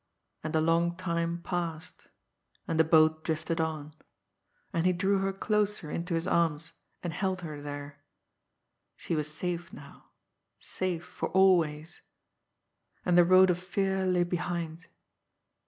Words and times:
And 0.43 0.55
a 0.55 0.61
long 0.61 0.95
time 0.95 1.43
passed. 1.43 2.07
And 2.67 2.79
the 2.79 2.83
boat 2.83 3.23
drifted 3.23 3.61
on. 3.61 3.93
And 4.73 4.87
he 4.87 4.93
drew 4.93 5.19
her 5.19 5.31
closer 5.31 5.91
into 5.91 6.15
his 6.15 6.25
arms, 6.25 6.73
and 7.03 7.13
held 7.13 7.41
her 7.41 7.61
there. 7.61 8.03
She 8.95 9.13
was 9.15 9.31
safe 9.31 9.71
now, 9.71 10.05
safe 10.59 11.05
for 11.05 11.29
always 11.29 12.01
and 13.05 13.15
the 13.15 13.23
road 13.23 13.51
of 13.51 13.59
fear 13.59 14.07
lay 14.07 14.23
behind. 14.23 14.87